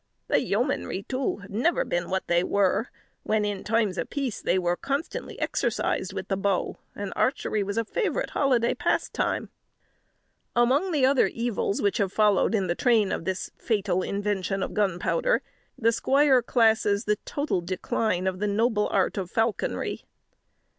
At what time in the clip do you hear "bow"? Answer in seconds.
6.35-6.79